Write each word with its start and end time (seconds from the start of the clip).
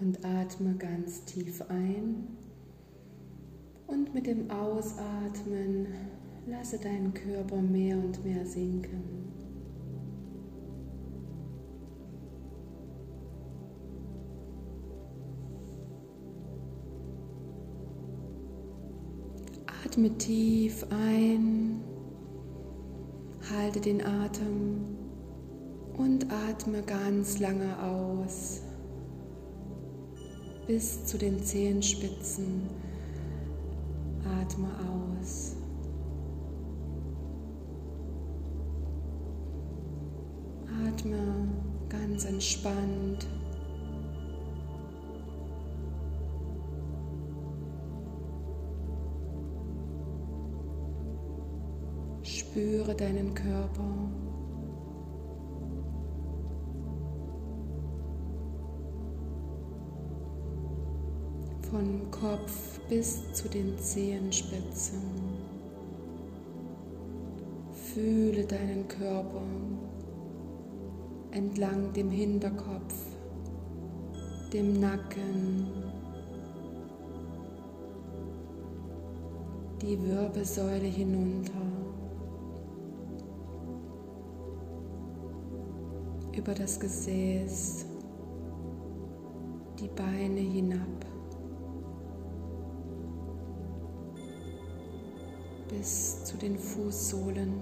und 0.00 0.24
atme 0.24 0.74
ganz 0.76 1.24
tief 1.24 1.62
ein. 1.68 2.26
Und 3.86 4.14
mit 4.14 4.26
dem 4.26 4.50
Ausatmen 4.50 5.88
lasse 6.46 6.78
deinen 6.78 7.12
Körper 7.12 7.60
mehr 7.60 7.96
und 7.96 8.24
mehr 8.24 8.46
sinken. 8.46 9.30
Atme 19.84 20.16
tief 20.18 20.86
ein, 20.90 21.80
halte 23.52 23.80
den 23.80 24.06
Atem 24.06 24.84
und 25.96 26.26
atme 26.32 26.82
ganz 26.82 27.40
lange 27.40 27.76
aus 27.82 28.62
bis 30.70 31.04
zu 31.04 31.18
den 31.18 31.42
Zehenspitzen. 31.42 32.70
Atme 34.40 34.68
aus. 34.88 35.56
Atme 40.86 41.48
ganz 41.88 42.24
entspannt. 42.24 43.26
Spüre 52.22 52.94
deinen 52.94 53.34
Körper. 53.34 54.19
Von 61.70 62.10
Kopf 62.10 62.80
bis 62.88 63.32
zu 63.32 63.48
den 63.48 63.78
Zehenspitzen. 63.78 65.00
Fühle 67.94 68.44
deinen 68.44 68.88
Körper 68.88 69.42
entlang 71.30 71.92
dem 71.92 72.10
Hinterkopf, 72.10 72.94
dem 74.52 74.80
Nacken, 74.80 75.68
die 79.80 80.02
Wirbelsäule 80.02 80.86
hinunter. 80.86 81.52
über 86.36 86.54
das 86.54 86.80
Gesäß, 86.80 87.84
die 89.78 89.88
Beine 89.88 90.40
hinab 90.40 91.04
bis 95.70 96.24
zu 96.24 96.36
den 96.36 96.58
Fußsohlen. 96.58 97.54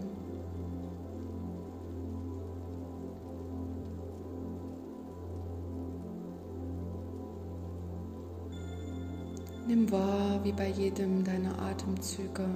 Nimm 9.67 9.91
wahr, 9.93 10.41
wie 10.43 10.53
bei 10.53 10.69
jedem 10.69 11.23
deiner 11.25 11.59
Atemzüge 11.61 12.49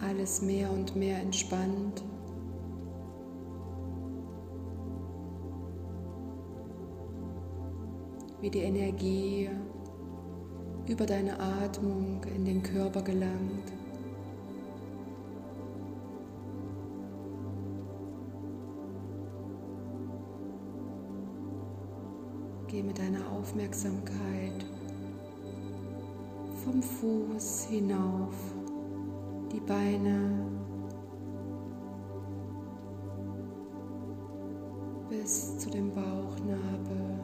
alles 0.00 0.42
mehr 0.42 0.70
und 0.72 0.96
mehr 0.96 1.20
entspannt. 1.20 2.02
wie 8.42 8.50
die 8.50 8.58
Energie 8.58 9.48
über 10.86 11.06
deine 11.06 11.38
Atmung 11.38 12.20
in 12.34 12.44
den 12.44 12.62
Körper 12.62 13.02
gelangt. 13.02 13.72
Geh 22.66 22.82
mit 22.82 22.98
deiner 22.98 23.30
Aufmerksamkeit 23.30 24.64
vom 26.64 26.82
Fuß 26.82 27.66
hinauf, 27.70 28.34
die 29.52 29.60
Beine 29.60 30.46
bis 35.10 35.58
zu 35.58 35.68
dem 35.70 35.92
Bauchnabel 35.92 37.20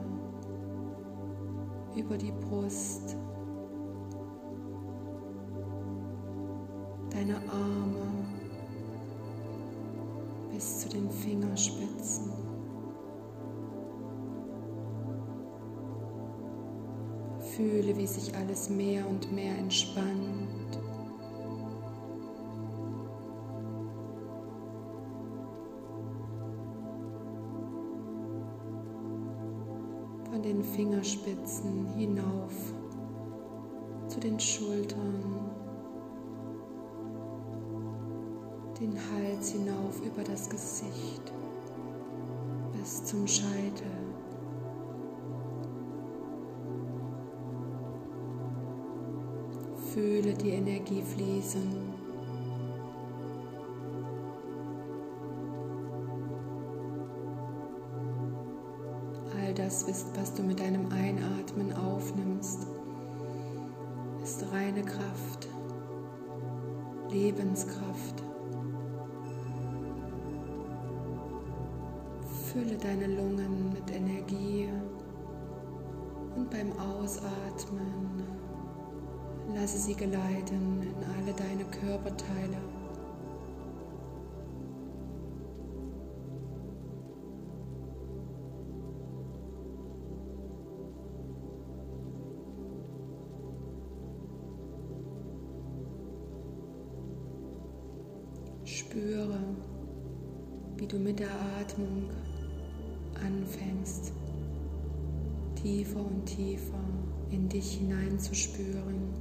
über 1.96 2.16
die 2.16 2.32
Brust, 2.32 2.97
deine 7.18 7.36
Arme 7.50 8.06
bis 10.52 10.80
zu 10.80 10.88
den 10.88 11.10
Fingerspitzen. 11.10 12.32
Fühle, 17.56 17.96
wie 17.96 18.06
sich 18.06 18.34
alles 18.36 18.70
mehr 18.70 19.08
und 19.08 19.32
mehr 19.32 19.56
entspannt. 19.58 20.78
von 30.30 30.42
den 30.42 30.62
Fingerspitzen 30.62 31.86
hinauf 31.96 32.52
zu 34.06 34.20
den 34.20 34.38
Schultern, 34.38 35.37
den 38.80 38.94
Hals 38.94 39.50
hinauf 39.50 40.00
über 40.04 40.22
das 40.22 40.48
Gesicht 40.48 41.32
bis 42.72 43.04
zum 43.04 43.26
Scheitel. 43.26 43.86
Fühle 49.92 50.34
die 50.34 50.50
Energie 50.50 51.02
fließen. 51.02 51.98
das, 59.58 59.84
was 60.14 60.32
du 60.34 60.42
mit 60.42 60.60
deinem 60.60 60.90
Einatmen 60.92 61.74
aufnimmst, 61.74 62.66
ist 64.22 64.44
reine 64.52 64.82
Kraft, 64.82 65.48
Lebenskraft. 67.10 68.27
Deine 72.78 73.06
Lungen 73.06 73.72
mit 73.72 73.90
Energie 73.90 74.68
und 76.36 76.50
beim 76.50 76.72
Ausatmen 76.78 78.22
lasse 79.54 79.78
sie 79.78 79.94
geleiten 79.94 80.82
in 80.82 80.94
alle 81.16 81.32
deine 81.32 81.64
Körperteile. 81.64 82.56
Spüre, 98.64 99.38
wie 100.76 100.86
du 100.86 100.98
mit 100.98 101.18
der 101.18 101.30
Atmung 101.60 102.10
anfängst, 103.48 104.12
tiefer 105.60 106.00
und 106.00 106.26
tiefer 106.26 106.78
in 107.30 107.48
dich 107.48 107.78
hineinzuspüren. 107.78 109.14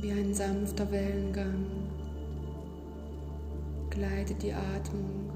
Wie 0.00 0.12
ein 0.12 0.34
sanfter 0.34 0.90
Wellengang 0.90 1.66
gleitet 3.90 4.42
die 4.42 4.52
Atmung 4.52 5.30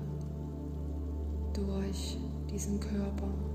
durch 1.55 2.19
diesen 2.51 2.81
Körper. 2.81 3.48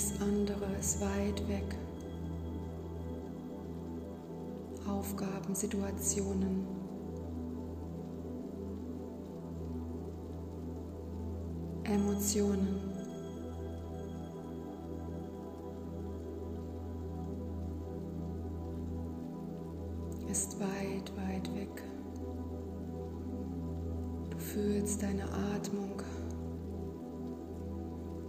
alles 0.00 0.20
andere 0.22 0.64
ist 0.78 1.00
weit 1.00 1.46
weg. 1.48 1.76
Aufgaben, 4.88 5.54
Situationen. 5.54 6.66
Emotionen. 11.84 12.80
Ist 20.30 20.58
weit, 20.60 21.12
weit 21.16 21.54
weg. 21.54 21.82
Du 24.30 24.38
fühlst 24.38 25.02
deine 25.02 25.24
Atmung, 25.24 26.00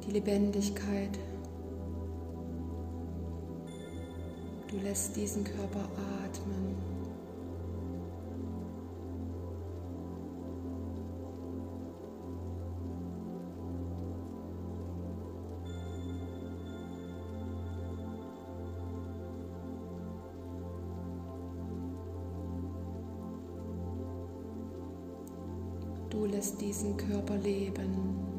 die 0.06 0.12
Lebendigkeit. 0.12 1.20
Lässt 4.84 5.16
diesen 5.16 5.44
Körper 5.44 5.88
atmen. 6.24 6.76
Du 26.10 26.26
lässt 26.26 26.60
diesen 26.60 26.98
Körper 26.98 27.38
leben. 27.38 28.31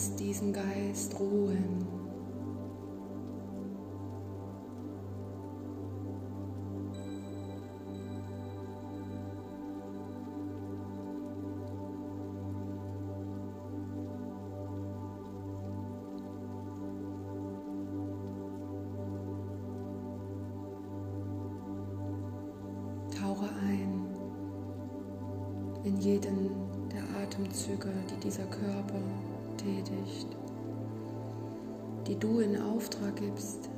Lässt 0.00 0.18
diesen 0.18 0.50
Geist 0.54 1.20
ruhen. 1.20 1.86
in 25.82 25.98
jeden 25.98 26.50
der 26.92 27.02
Atemzüge, 27.22 27.88
die 28.10 28.20
dieser 28.20 28.44
Körper 28.44 29.00
tätigt, 29.62 30.26
die 32.06 32.18
du 32.18 32.40
in 32.40 32.60
Auftrag 32.60 33.16
gibst. 33.16 33.68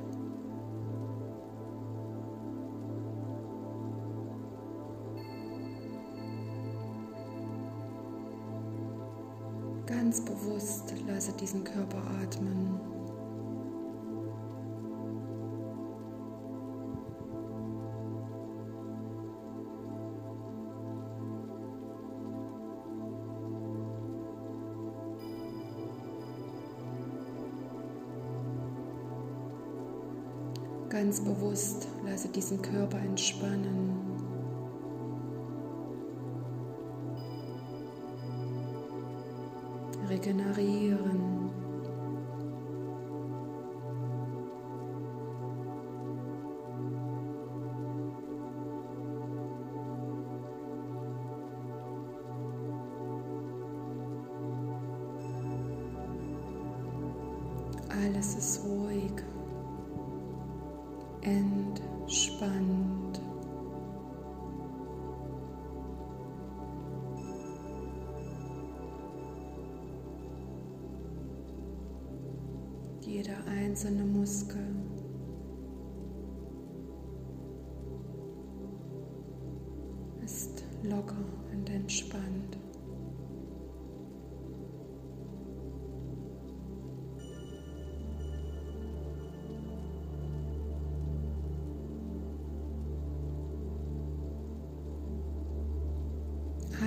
Ganz 9.85 10.23
bewusst 10.23 10.93
lasse 11.07 11.33
diesen 11.33 11.63
Körper 11.63 12.01
atmen. 12.21 12.79
Ganz 31.03 31.19
bewusst 31.19 31.85
lasse 32.05 32.29
diesen 32.29 32.61
Körper 32.61 32.97
entspannen. 32.97 33.91
Regenerieren. 40.07 40.92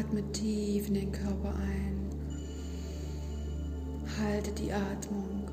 Atme 0.07 0.23
tief 0.33 0.87
in 0.87 0.95
den 0.95 1.11
Körper 1.11 1.53
ein. 1.57 2.09
Halte 4.21 4.53
die 4.53 4.73
Atmung 4.73 5.51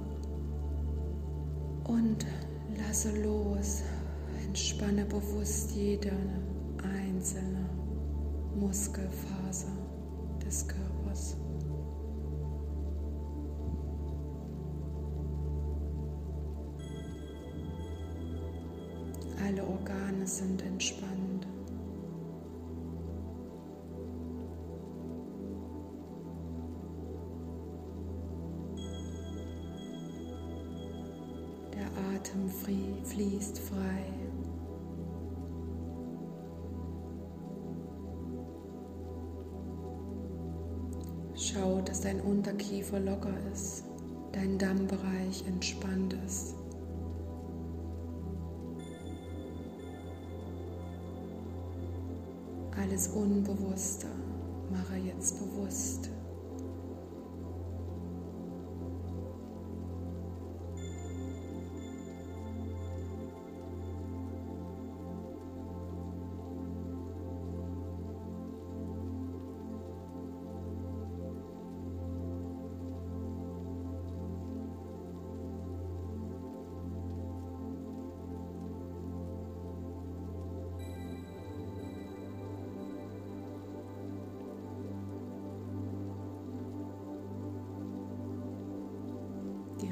und 1.85 2.23
lasse 2.77 3.09
los. 3.23 3.81
Entspanne 4.45 5.05
bewusst 5.05 5.71
jede 5.75 6.11
einzelne 6.83 7.67
Muskelfaser 8.55 9.75
des 10.45 10.67
Körpers. 10.67 11.35
Alle 19.43 19.65
Organe 19.65 20.27
sind 20.27 20.61
entspannt. 20.61 21.32
Dass 41.93 42.01
dein 42.01 42.21
Unterkiefer 42.21 42.99
locker 42.99 43.35
ist, 43.53 43.83
dein 44.31 44.57
Dammbereich 44.57 45.45
entspannt 45.45 46.15
ist. 46.25 46.55
Alles 52.75 53.09
Unbewusste 53.09 54.07
mache 54.71 54.95
jetzt 55.05 55.37
bewusst. 55.37 56.09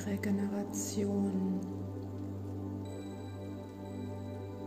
Regeneration 0.05 1.59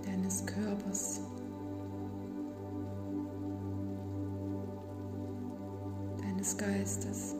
deines 0.04 0.44
Körpers. 0.46 1.20
deines 6.22 6.56
Geistes. 6.56 7.36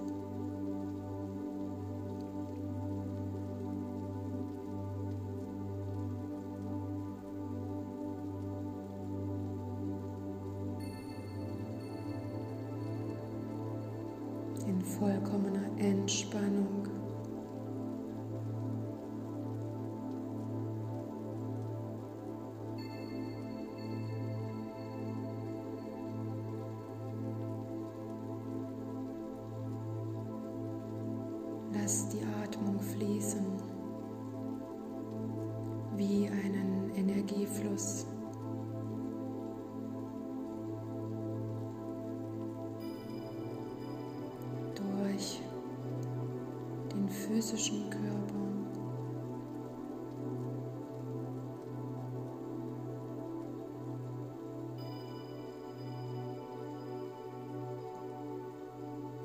Physischen 47.26 47.88
Körper. 47.90 48.34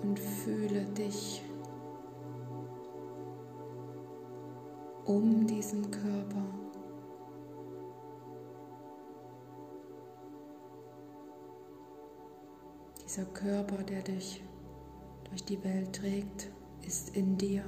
Und 0.02 0.20
fühle 0.20 0.86
dich 0.86 1.44
um 5.06 5.46
diesen 5.46 5.92
Körper. 5.92 6.46
Dieser 13.04 13.26
Körper, 13.26 13.84
der 13.84 14.02
dich 14.04 14.44
durch 15.26 15.44
die 15.44 15.64
Welt 15.64 15.96
trägt, 15.96 16.52
ist 16.86 17.16
in 17.16 17.38
dir. 17.38 17.64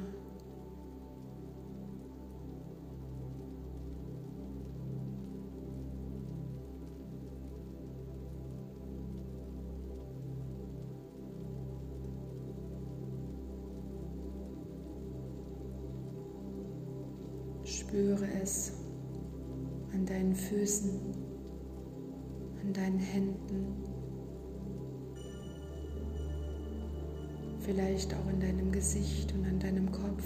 Vielleicht 27.71 28.13
auch 28.13 28.29
in 28.29 28.41
deinem 28.41 28.69
Gesicht 28.69 29.33
und 29.33 29.45
an 29.45 29.57
deinem 29.57 29.89
Kopf, 29.89 30.25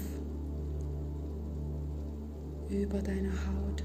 über 2.68 2.98
deine 2.98 3.30
Haut. 3.30 3.84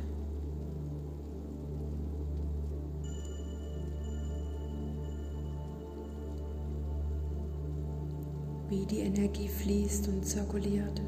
Wie 8.69 8.85
die 8.87 9.01
Energie 9.01 9.47
fließt 9.47 10.07
und 10.07 10.25
zirkuliert 10.25 10.99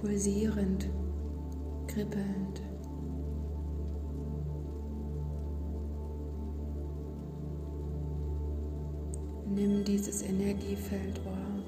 pulsierend, 0.00 0.90
kribbelnd. 1.86 2.71
Nimm 9.54 9.84
dieses 9.84 10.22
Energiefeld 10.22 11.22
wahr. 11.26 11.61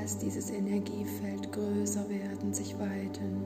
Lass 0.00 0.16
dieses 0.16 0.50
Energiefeld 0.50 1.52
größer 1.52 2.08
werden, 2.08 2.54
sich 2.54 2.74
weiten. 2.78 3.44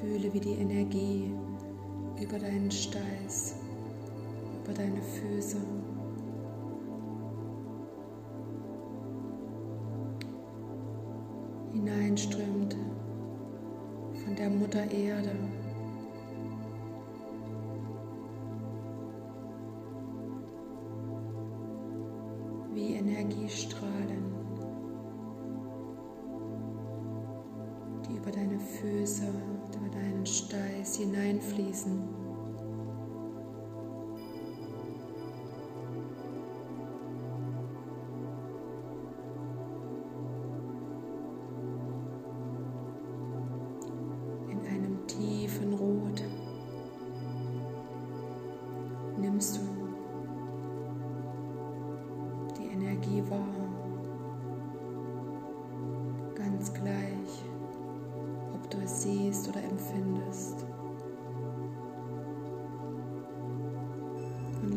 Fühle, 0.00 0.32
wie 0.32 0.40
die 0.40 0.54
Energie 0.54 1.30
über 2.20 2.38
deinen 2.38 2.70
Steiß, 2.70 3.56
über 4.64 4.72
deine 4.72 5.02
Füße, 5.02 5.58
hineinströmt 11.72 12.76
von 14.24 14.36
der 14.36 14.48
Mutter 14.48 14.90
Erde 14.90 15.32
Energiestrahlen, 23.62 24.34
die 28.08 28.16
über 28.16 28.30
deine 28.30 28.58
Füße, 28.58 29.28
über 29.76 29.88
deinen 29.88 30.26
Steiß 30.26 30.96
hineinfließen. 30.96 32.21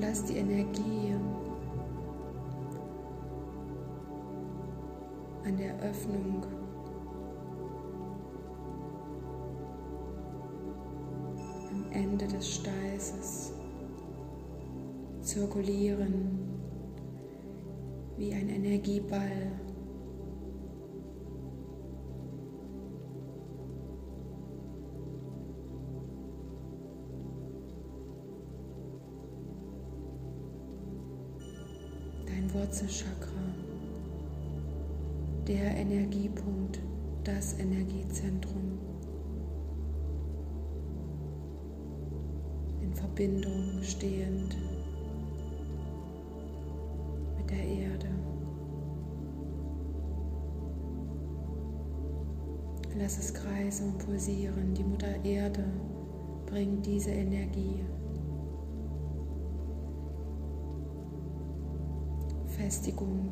Lass 0.01 0.25
die 0.25 0.37
Energie 0.37 1.13
an 5.45 5.57
der 5.57 5.75
Öffnung 5.79 6.43
am 11.71 11.85
Ende 11.91 12.27
des 12.27 12.55
Steißes 12.55 13.53
zirkulieren 15.21 16.39
wie 18.17 18.33
ein 18.33 18.49
Energieball 18.49 19.51
Wurzelchakra, 32.75 33.31
der 35.47 35.77
Energiepunkt, 35.77 36.81
das 37.23 37.57
Energiezentrum. 37.57 38.77
In 42.81 42.93
Verbindung 42.93 43.81
stehend 43.81 44.57
mit 47.37 47.49
der 47.49 47.63
Erde. 47.63 48.09
Lass 52.99 53.17
es 53.17 53.33
kreisen 53.33 53.93
und 53.93 53.99
pulsieren. 53.99 54.73
Die 54.73 54.83
Mutter 54.83 55.23
Erde 55.23 55.63
bringt 56.45 56.85
diese 56.85 57.11
Energie. 57.11 57.85
Festigung, 62.65 63.31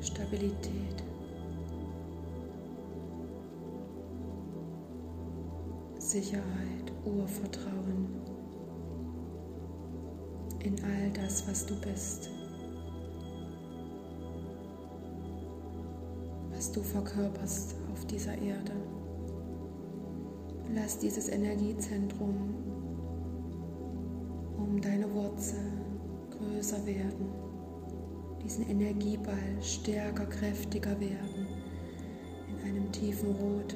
Stabilität. 0.00 1.04
Sicherheit, 5.98 6.90
Urvertrauen 7.04 8.06
in 10.60 10.82
all 10.82 11.10
das, 11.12 11.46
was 11.46 11.66
du 11.66 11.78
bist, 11.78 12.30
was 16.50 16.72
du 16.72 16.82
verkörperst 16.82 17.74
auf 17.92 18.06
dieser 18.06 18.32
Erde. 18.32 18.72
Lass 20.74 20.98
dieses 20.98 21.28
Energiezentrum 21.28 22.54
um 24.56 24.80
deine 24.80 25.12
Wurzel 25.12 25.70
größer 26.30 26.86
werden, 26.86 27.37
diesen 28.48 28.70
Energieball 28.70 29.62
stärker, 29.62 30.24
kräftiger 30.24 30.98
werden, 30.98 31.46
in 32.48 32.66
einem 32.66 32.90
tiefen 32.90 33.32
Rot. 33.32 33.74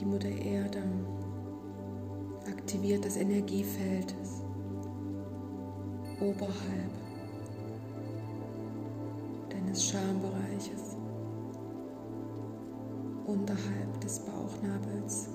Die 0.00 0.06
Mutter 0.06 0.30
Erde 0.30 0.82
aktiviert 2.48 3.04
das 3.04 3.18
Energiefeld 3.18 4.14
oberhalb 6.18 6.90
deines 9.50 9.84
Schambereiches, 9.84 10.96
unterhalb 13.26 14.00
des 14.00 14.20
Bauchnabels, 14.20 15.28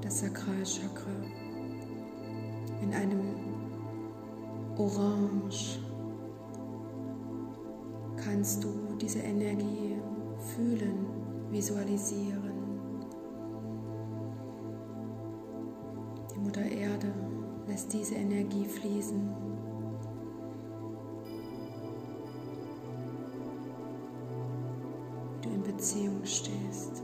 das 0.00 0.20
Sakralchakra 0.20 1.10
in 2.80 2.94
einem 2.94 3.20
Orange 4.78 5.78
kannst 8.16 8.64
du 8.64 8.68
diese 8.98 9.18
Energie 9.18 9.96
fühlen, 10.38 11.04
visualisieren. 11.50 12.39
Diese 17.92 18.14
Energie 18.14 18.66
fließen. 18.66 19.28
Du 25.42 25.48
in 25.48 25.62
Beziehung 25.62 26.24
stehst 26.24 27.02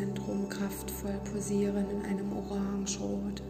Energiezentrum 0.00 0.48
kraftvoll 0.48 1.20
posieren 1.30 1.84
in 1.90 2.02
einem 2.02 2.32
Orangerot. 2.32 3.42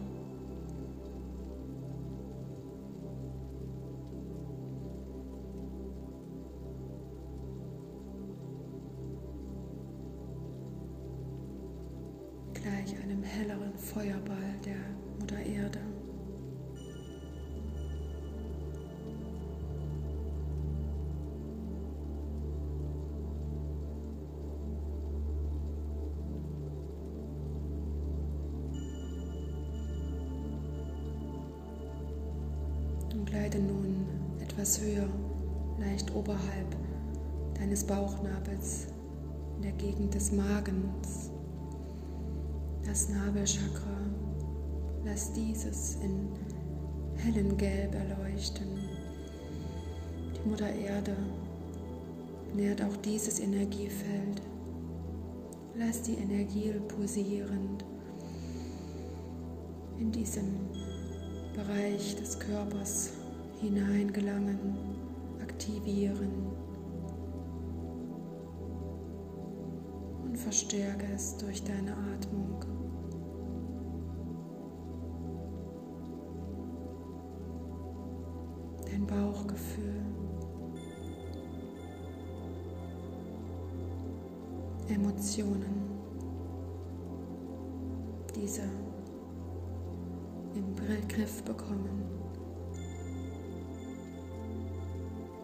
Dieses 45.71 45.95
in 46.03 46.27
hellem 47.15 47.55
Gelb 47.55 47.95
erleuchten. 47.95 48.67
Die 50.35 50.49
Mutter 50.49 50.69
Erde 50.69 51.15
nährt 52.53 52.81
auch 52.81 52.97
dieses 52.97 53.39
Energiefeld. 53.39 54.41
Lass 55.77 56.01
die 56.01 56.15
Energie 56.15 56.73
pulsierend 56.89 57.85
in 59.97 60.11
diesem 60.11 60.49
Bereich 61.55 62.17
des 62.17 62.37
Körpers 62.37 63.11
hineingelangen, 63.61 64.59
aktivieren 65.41 66.51
und 70.25 70.37
verstärke 70.37 71.05
es 71.15 71.37
durch 71.37 71.63
deine 71.63 71.93
Atmung. 71.93 72.70
Bauchgefühl. 79.41 79.93
Emotionen. 84.87 85.89
Diese 88.35 88.63
im 90.53 90.75
Griff 91.07 91.43
bekommen. 91.43 92.21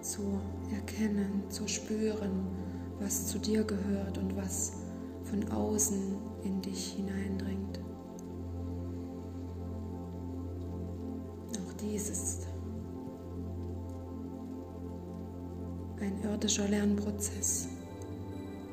zu 0.02 0.40
erkennen, 0.74 1.44
zu 1.50 1.68
spüren, 1.68 2.48
was 2.98 3.28
zu 3.28 3.40
dir 3.40 3.66
gehört 3.66 4.18
und 4.18 4.38
was 4.38 4.72
von 5.26 5.52
außen 5.52 6.16
in 6.44 6.62
dich 6.62 6.94
hineindringt. 6.94 7.82
Auch 11.52 11.74
dies 11.74 12.10
ist 12.10 12.47
irdischer 16.32 16.68
Lernprozess 16.68 17.68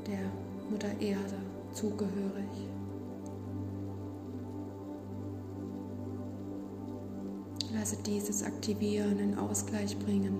der 0.06 0.30
Mutter 0.70 1.00
Erde 1.00 1.36
zugehörig. 1.72 2.50
Lasse 7.72 7.96
dieses 8.04 8.42
aktivieren, 8.42 9.18
in 9.18 9.38
Ausgleich 9.38 9.98
bringen, 9.98 10.36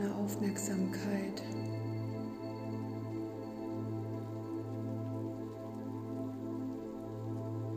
deiner 0.00 0.16
Aufmerksamkeit 0.16 1.42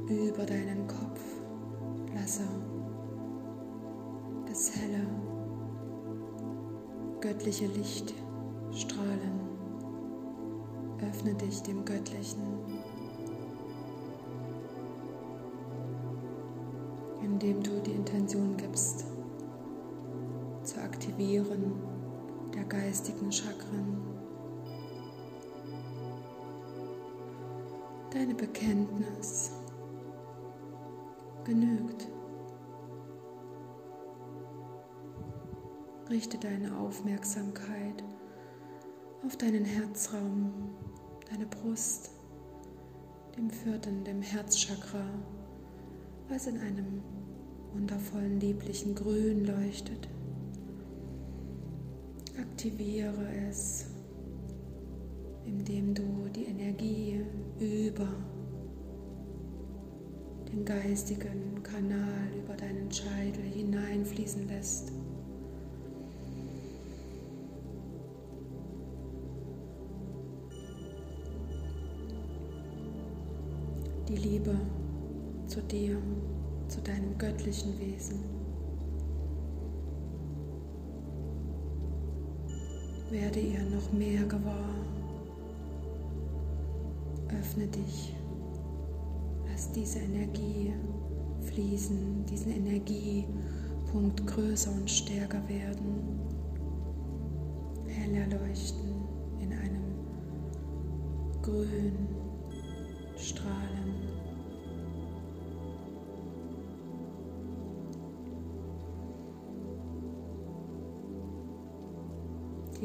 über 0.07 0.45
deinen 0.45 0.87
Kopf. 0.87 1.21
Lasse 2.13 2.43
das 4.47 4.75
helle, 4.75 5.05
göttliche 7.19 7.65
Licht 7.67 8.13
strahlen. 8.71 9.41
Öffne 11.01 11.33
dich 11.33 11.61
dem 11.63 11.83
Göttlichen, 11.83 12.43
indem 17.21 17.61
du 17.61 17.71
die 17.81 17.91
Intention 17.91 18.52
geistigen 22.93 23.31
Chakren. 23.31 23.97
Deine 28.11 28.35
Bekenntnis 28.35 29.49
genügt. 31.43 32.07
Richte 36.07 36.37
deine 36.37 36.77
Aufmerksamkeit 36.77 38.03
auf 39.25 39.37
deinen 39.37 39.65
Herzraum, 39.65 40.53
deine 41.31 41.47
Brust, 41.47 42.11
dem 43.35 43.49
vierten, 43.49 44.03
dem 44.03 44.21
Herzchakra, 44.21 45.07
was 46.29 46.45
in 46.45 46.59
einem 46.59 47.01
wundervollen, 47.73 48.39
lieblichen 48.39 48.93
Grün 48.93 49.45
leuchtet. 49.45 50.12
Aktiviere 52.53 53.27
es, 53.49 53.87
indem 55.43 55.95
du 55.95 56.29
die 56.35 56.45
Energie 56.45 57.25
über 57.59 58.07
den 60.51 60.63
geistigen 60.63 61.63
Kanal 61.63 62.29
über 62.37 62.53
deinen 62.55 62.91
Scheitel 62.91 63.43
hineinfließen 63.43 64.47
lässt. 64.47 64.91
Die 74.07 74.15
Liebe 74.15 74.55
zu 75.47 75.59
dir, 75.63 75.97
zu 76.67 76.81
deinem 76.81 77.17
göttlichen 77.17 77.79
Wesen. 77.79 78.42
Werde 83.13 83.39
ihr 83.39 83.61
noch 83.65 83.93
mehr 83.93 84.23
gewahr. 84.23 84.73
Öffne 87.39 87.67
dich. 87.67 88.15
Lass 89.47 89.71
diese 89.71 89.99
Energie 89.99 90.73
fließen, 91.41 92.25
diesen 92.25 92.53
Energiepunkt 92.53 94.25
größer 94.25 94.71
und 94.71 94.89
stärker 94.89 95.47
werden. 95.47 96.19
Heller 97.87 98.25
leuchten 98.25 98.89
in 99.39 99.53
einem 99.53 99.93
grün 101.43 102.12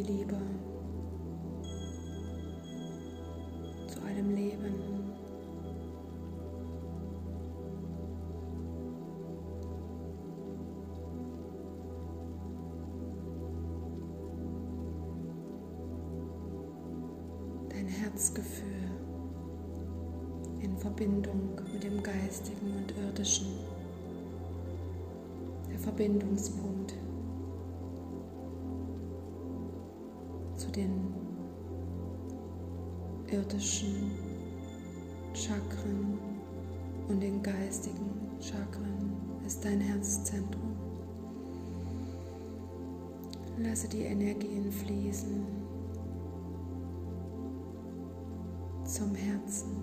Liebe. 0.08 0.36
Zu 3.88 4.02
allem 4.02 4.34
Leben. 4.34 4.74
Dein 17.68 17.86
Herzgefühl 17.86 18.66
in 20.60 20.74
Verbindung 20.78 21.60
mit 21.70 21.84
dem 21.84 22.02
Geistigen 22.02 22.72
und 22.78 22.94
Irdischen, 22.96 23.48
der 25.70 25.78
Verbindungspunkt 25.78 26.67
irdischen 33.30 34.12
Chakren 35.34 36.18
und 37.08 37.20
den 37.20 37.42
geistigen 37.42 38.10
Chakren 38.40 39.12
ist 39.46 39.64
dein 39.64 39.80
Herzzentrum. 39.80 40.76
Lasse 43.58 43.88
die 43.88 44.02
Energien 44.02 44.70
fließen 44.70 45.46
zum 48.84 49.14
Herzen. 49.14 49.82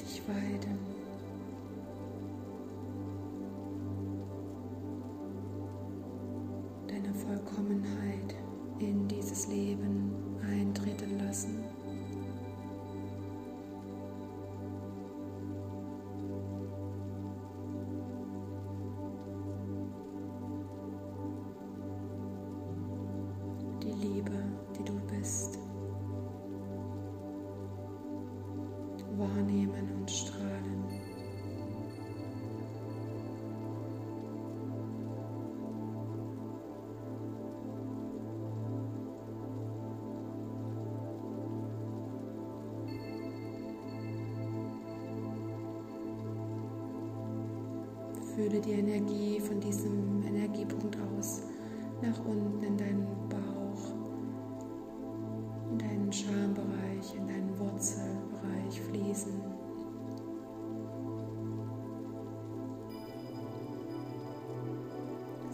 Dich 0.00 0.22
weiden. 0.26 0.91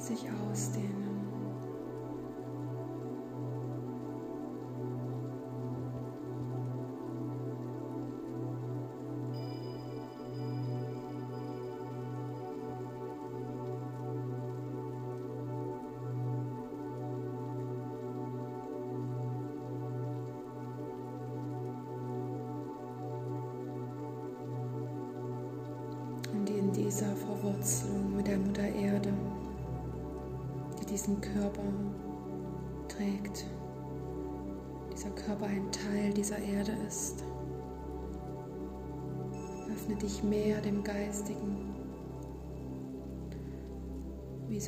Sich 0.09 0.25
ausdehnen. 0.31 1.08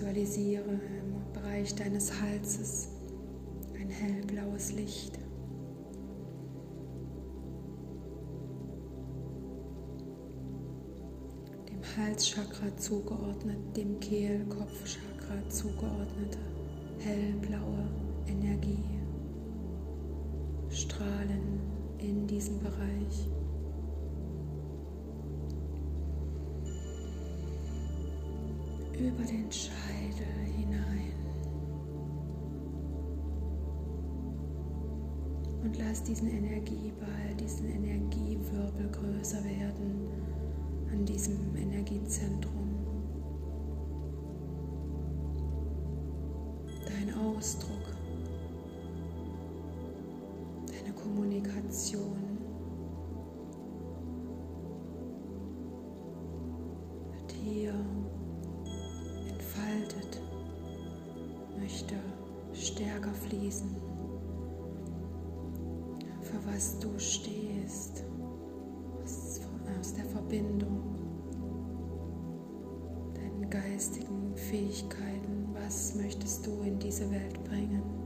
Visualisiere 0.00 0.62
im 0.62 1.32
Bereich 1.34 1.74
deines 1.74 2.10
Halses 2.22 2.88
ein 3.78 3.90
hellblaues 3.90 4.72
Licht. 4.72 5.18
Halschakra 11.98 12.74
zugeordnet, 12.78 13.58
dem 13.76 14.00
Kehlkopfchakra 14.00 15.46
zugeordnete 15.50 16.38
hellblaue 17.00 17.86
Energie 18.26 18.82
strahlen 20.70 21.60
in 21.98 22.26
diesem 22.26 22.58
Bereich. 22.60 23.28
Über 28.98 29.24
den 29.24 29.50
Scheitel 29.50 29.89
Und 35.70 35.78
lass 35.78 36.02
diesen 36.02 36.28
Energieball, 36.28 37.32
diesen 37.38 37.70
Energiewirbel 37.70 38.90
größer 38.90 39.38
werden 39.44 40.08
an 40.90 41.04
diesem 41.04 41.54
Energiezentrum. 41.54 42.74
Dein 46.84 47.14
Ausdruck, 47.14 47.94
deine 50.66 50.92
Kommunikation 50.92 52.29
was 66.60 66.78
du 66.78 66.90
stehst 66.98 68.04
aus 69.02 69.94
der 69.94 70.04
Verbindung, 70.04 70.94
deinen 73.14 73.48
geistigen 73.48 74.36
Fähigkeiten, 74.36 75.54
was 75.54 75.94
möchtest 75.94 76.46
du 76.46 76.60
in 76.60 76.78
diese 76.78 77.10
Welt 77.10 77.42
bringen? 77.44 77.99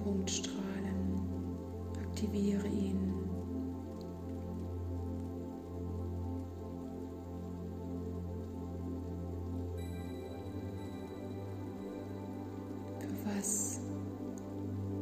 Energiepunkt 0.00 0.30
strahlen. 0.30 1.20
Aktiviere 2.00 2.66
ihn. 2.66 3.14
Für 12.98 13.38
was 13.38 13.80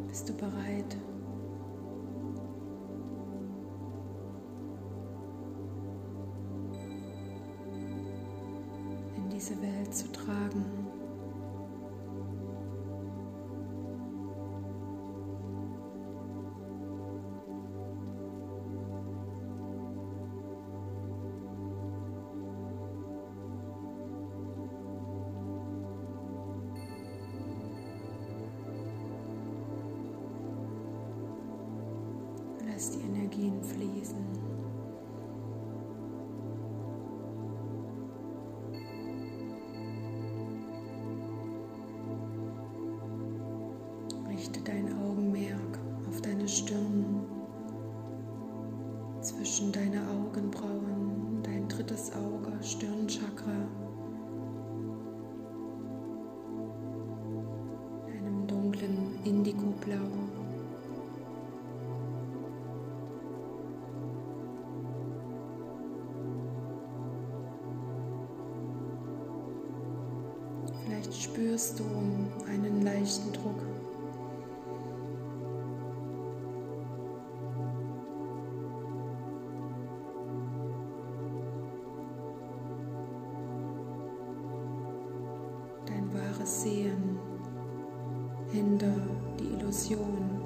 bist 0.09 0.29
du 0.29 0.35
bereit? 0.35 0.97
in 9.17 9.31
diese 9.31 9.61
Welt 9.63 9.95
zu 9.95 10.11
tragen. 10.13 10.88
Indigoblau. 59.91 60.45
Vielleicht 70.85 71.15
spürst 71.15 71.81
du 71.81 71.85
einen 72.51 72.83
leichten 72.83 73.33
Druck. 73.33 73.63
Dein 85.87 86.13
wahres 86.13 86.63
Sehen 86.63 87.19
hinter 88.51 88.87
die 88.87 89.18
Illusion 89.69 90.41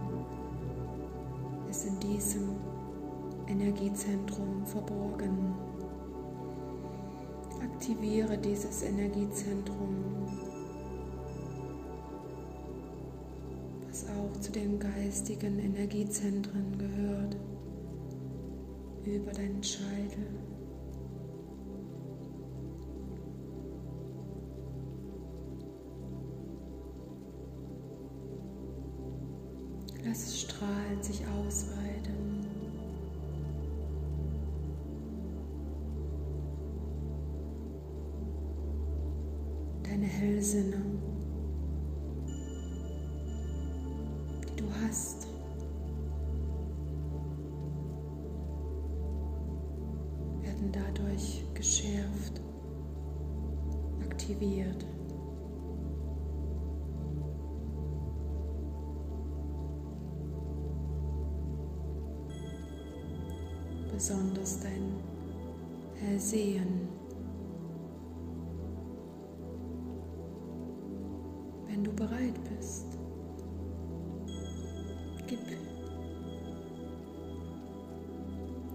ist 1.71 1.87
in 1.87 2.01
diesem 2.01 2.57
Energiezentrum 3.47 4.67
verborgen. 4.67 5.55
Aktiviere 7.63 8.37
dieses 8.37 8.83
Energiezentrum, 8.83 10.27
was 13.89 14.07
auch 14.09 14.41
zu 14.41 14.51
den 14.51 14.81
geistigen 14.81 15.61
Energiezentren 15.61 16.77
gehört, 16.77 17.37
über 19.05 19.31
deinen 19.31 19.63
Scheitel. 19.63 20.52
Strahlen 30.93 31.03
sich 31.03 31.21
ausweiten. 31.27 32.47
Deine 39.83 40.07
Hellsinne, 40.07 40.82
Besonders 64.05 64.59
dein 64.59 64.97
Hellsehen. 65.95 66.89
Wenn 71.69 71.85
du 71.85 71.93
bereit 71.93 72.35
bist, 72.49 72.99
gib 75.29 75.39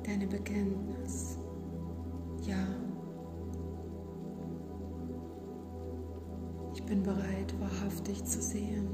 deine 0.06 0.28
Bekenntnis. 0.28 1.38
Ja, 2.44 2.66
ich 6.74 6.82
bin 6.86 7.04
bereit, 7.04 7.54
wahrhaftig 7.60 8.24
zu 8.24 8.42
sehen. 8.42 8.88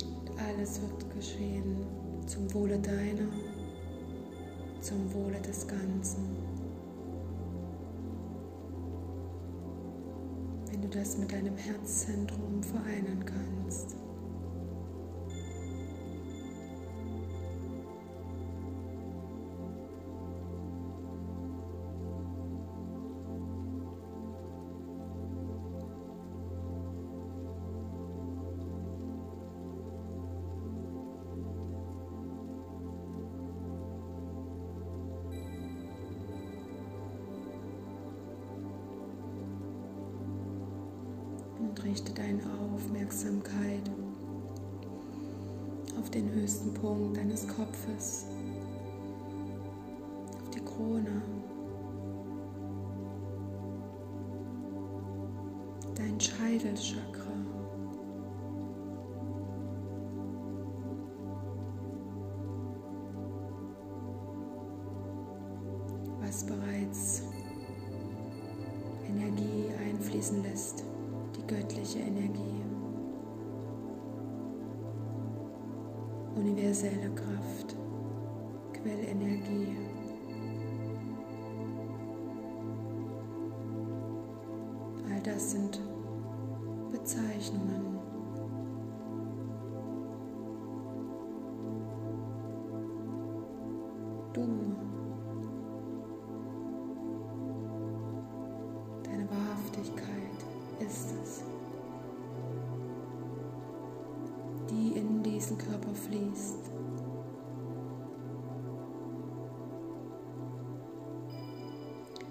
Und 0.00 0.30
alles 0.40 0.80
wird 0.80 1.10
geschehen 1.14 2.03
zum 2.26 2.52
Wohle 2.54 2.78
deiner, 2.78 3.28
zum 4.80 5.12
Wohle 5.12 5.40
des 5.40 5.66
Ganzen. 5.66 6.24
Wenn 10.70 10.82
du 10.82 10.88
das 10.88 11.18
mit 11.18 11.32
deinem 11.32 11.56
Herzzentrum 11.56 12.62
vereinen 12.62 13.24
kannst. 13.24 13.63
Dein 56.58 56.76
Scheitelchakra. 56.76 57.24
was 66.20 66.44
bereits 66.46 67.22
Energie 69.06 69.70
einfließen 69.78 70.42
lässt 70.42 70.84
göttliche 71.46 71.98
Energie, 71.98 72.62
universelle 76.34 77.10
Kraft, 77.14 77.76
Quellenergie. 78.72 79.76
All 85.10 85.20
das 85.22 85.52
sind 85.52 85.80
fließt. 106.06 106.70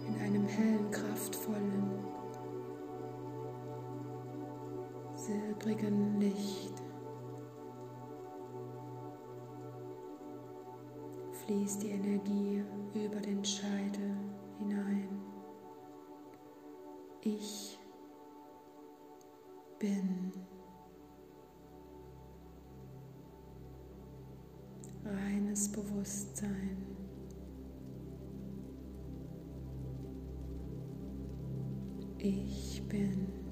In 0.07 0.21
einem 0.21 0.45
hellen, 0.47 0.91
kraftvollen, 0.91 1.99
silbrigen 5.15 6.19
Licht 6.19 6.73
fließt 11.45 11.83
die 11.83 11.89
Energie 11.89 12.63
über 12.93 13.19
den 13.19 13.43
Scheitel 13.43 13.72
reines 25.53 25.71
Bewusstsein. 25.71 26.77
Ich 32.17 32.81
bin. 32.89 33.42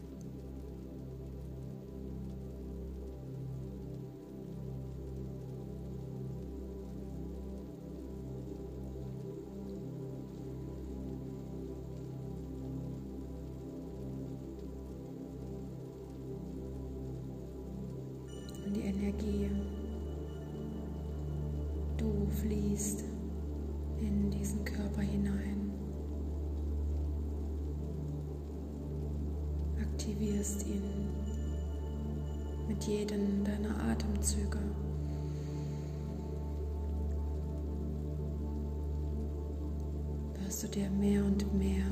Dir 40.71 40.89
mehr 40.89 41.23
und 41.23 41.53
mehr 41.53 41.85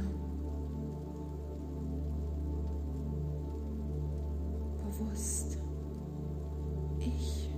bewusst. 4.83 5.57
Ich 6.99 7.49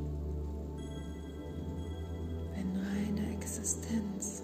Existenz. 3.61 4.43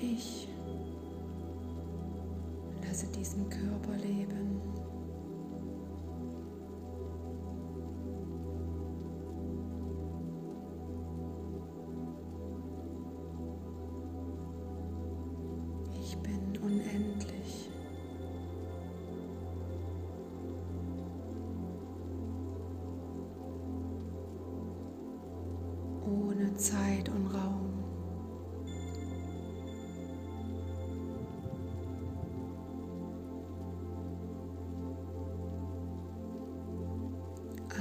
Ich 0.00 0.48
lasse 2.86 3.06
diesen 3.08 3.48
Körper 3.48 3.96
leben. 3.96 4.41
Zeit 26.62 27.08
und 27.08 27.26
Raum. 27.26 27.72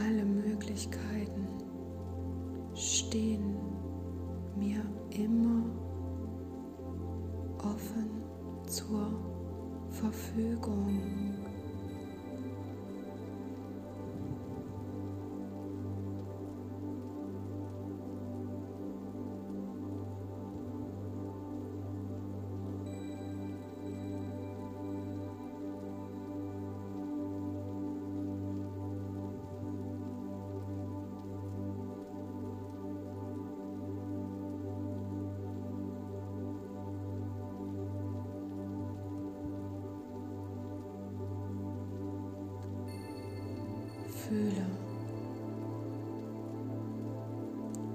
Alle 0.03 0.25
Möglichkeiten 0.25 1.47
stehen 2.73 3.55
mir 4.57 4.81
immer 5.11 5.63
offen 7.59 8.09
zur 8.65 9.11
Verfügung. 9.91 11.00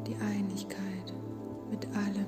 Die 0.06 0.16
Einigkeit 0.16 1.12
mit 1.70 1.86
allem. 1.96 2.26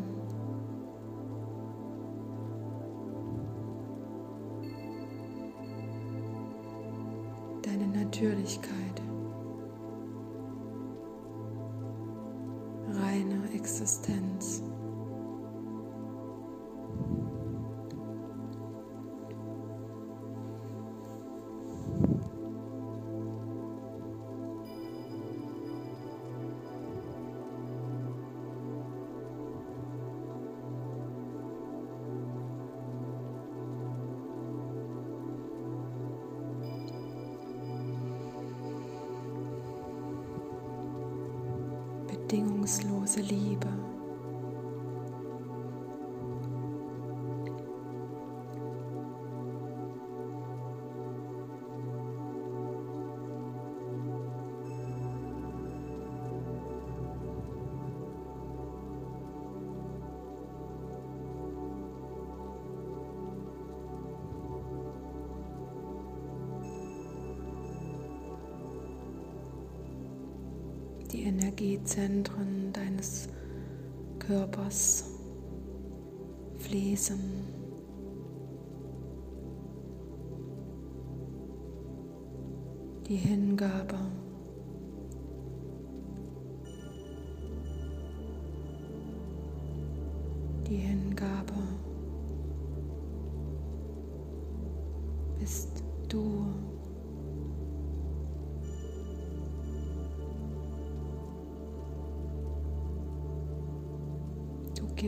Deine 7.62 7.86
Natürlichkeit. 7.86 9.02
Reine 12.90 13.48
Existenz. 13.54 14.62
Energiezentren 71.88 72.72
deines 72.72 73.28
Körpers 74.18 75.10
fließen. 76.58 77.18
Die 83.06 83.16
Hingabe. 83.16 83.96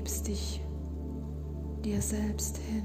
Gibst 0.00 0.28
dich 0.28 0.62
dir 1.84 2.00
selbst 2.00 2.56
hin. 2.56 2.84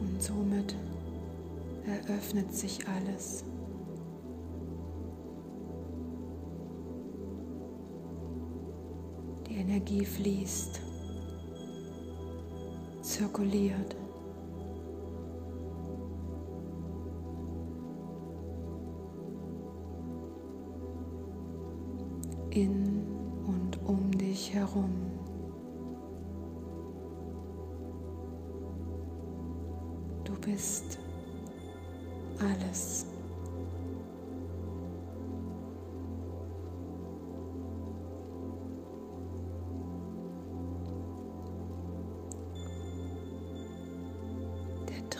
Und 0.00 0.22
somit 0.22 0.76
eröffnet 1.86 2.52
sich 2.54 2.86
alles. 2.86 3.42
Die 9.48 9.54
Energie 9.54 10.04
fließt, 10.04 10.82
zirkuliert. 13.00 13.99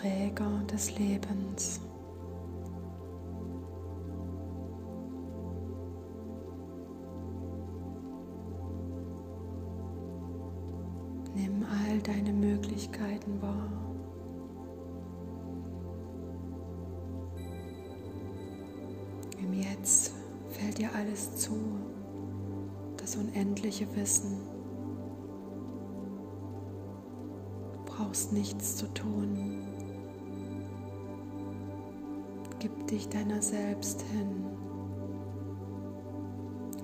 Träger 0.00 0.62
des 0.72 0.98
Lebens. 0.98 1.80
deine 12.02 12.32
Möglichkeiten 12.32 13.40
wahr. 13.40 13.70
Im 19.38 19.52
Jetzt 19.52 20.12
fällt 20.50 20.78
dir 20.78 20.90
alles 20.94 21.36
zu, 21.36 21.56
das 22.96 23.16
unendliche 23.16 23.86
Wissen. 23.96 24.38
Du 27.72 27.84
brauchst 27.84 28.32
nichts 28.32 28.76
zu 28.76 28.86
tun. 28.92 29.59
Dich 32.90 33.08
deiner 33.08 33.40
selbst 33.40 34.02
hin 34.02 34.44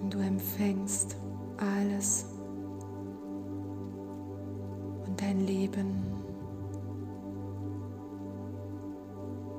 und 0.03 0.15
du 0.15 0.19
empfängst 0.19 1.17
alles, 1.57 2.27
dein 5.17 5.41
Leben, 5.41 6.03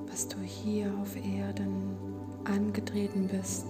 was 0.10 0.28
du 0.28 0.38
hier 0.40 0.94
auf 1.02 1.16
Erden 1.16 1.98
angetreten 2.46 3.28
bist. 3.28 3.66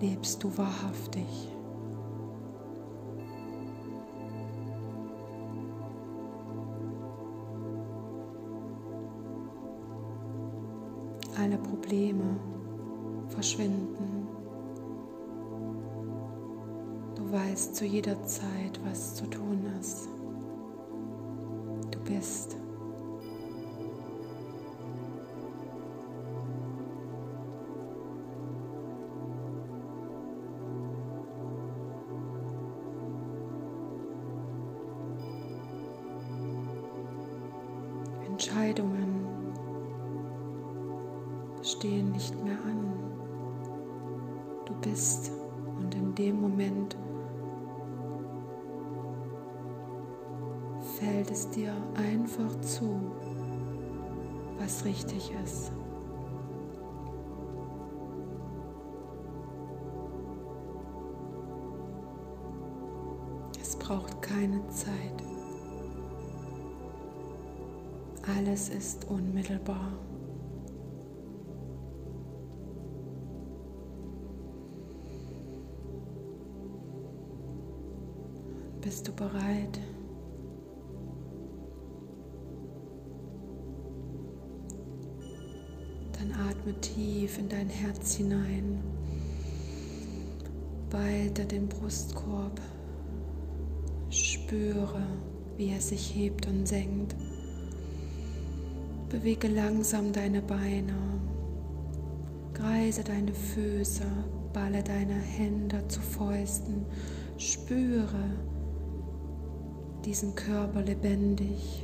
Lebst 0.00 0.42
du 0.42 0.56
wahrhaftig? 0.58 1.54
Verschwinden. 13.34 14.28
Du 17.16 17.32
weißt 17.32 17.76
zu 17.76 17.84
jeder 17.84 18.22
Zeit, 18.24 18.80
was 18.84 19.14
zu 19.16 19.26
tun 19.26 19.64
ist. 19.80 20.08
Du 21.90 21.98
bist. 22.00 22.56
Bist 78.84 79.08
du 79.08 79.12
bereit? 79.12 79.80
Dann 86.12 86.32
atme 86.32 86.78
tief 86.82 87.38
in 87.38 87.48
dein 87.48 87.70
Herz 87.70 88.16
hinein. 88.16 88.82
Weiter 90.90 91.46
den 91.46 91.66
Brustkorb. 91.66 92.60
Spüre, 94.10 95.06
wie 95.56 95.70
er 95.70 95.80
sich 95.80 96.14
hebt 96.14 96.46
und 96.46 96.68
senkt. 96.68 97.16
Bewege 99.08 99.48
langsam 99.48 100.12
deine 100.12 100.42
Beine. 100.42 100.92
Kreise 102.52 103.02
deine 103.02 103.32
Füße, 103.32 104.04
balle 104.52 104.82
deine 104.82 105.14
Hände 105.14 105.88
zu 105.88 106.02
Fäusten. 106.02 106.84
Spüre 107.38 108.28
diesen 110.04 110.34
Körper 110.34 110.82
lebendig. 110.82 111.82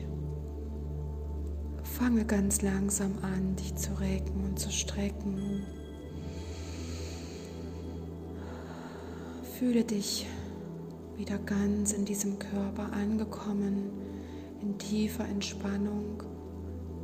Fange 1.82 2.24
ganz 2.24 2.62
langsam 2.62 3.14
an, 3.22 3.56
dich 3.56 3.74
zu 3.76 3.92
recken 3.98 4.44
und 4.44 4.58
zu 4.58 4.70
strecken. 4.70 5.64
Fühle 9.58 9.84
dich 9.84 10.26
wieder 11.16 11.38
ganz 11.38 11.92
in 11.92 12.04
diesem 12.04 12.38
Körper 12.38 12.92
angekommen, 12.92 13.90
in 14.62 14.78
tiefer 14.78 15.26
Entspannung, 15.26 16.22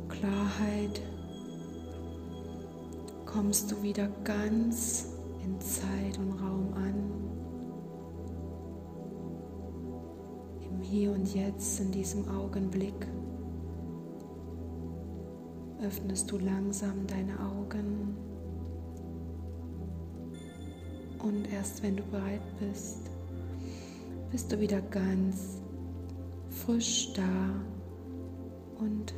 Klarheit. 0.09 1.01
Kommst 3.25 3.71
du 3.71 3.83
wieder 3.83 4.07
ganz 4.23 5.09
in 5.43 5.59
Zeit 5.61 6.17
und 6.17 6.31
Raum 6.31 6.73
an. 6.73 7.06
Hier 10.89 11.11
und 11.11 11.35
Jetzt, 11.35 11.81
in 11.81 11.91
diesem 11.91 12.29
Augenblick, 12.29 13.07
öffnest 15.83 16.31
du 16.31 16.37
langsam 16.37 17.05
deine 17.07 17.37
Augen. 17.41 18.15
Und 21.19 21.51
erst 21.51 21.83
wenn 21.83 21.97
du 21.97 22.03
bereit 22.03 22.41
bist, 22.61 23.11
bist 24.31 24.49
du 24.49 24.61
wieder 24.61 24.79
ganz 24.79 25.61
frisch 26.51 27.11
da 27.13 27.61
und 28.79 29.13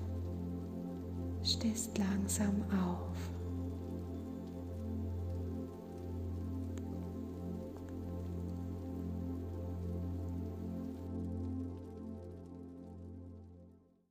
stehst 1.44 1.96
langsam 2.00 2.64
auf. 2.72 3.09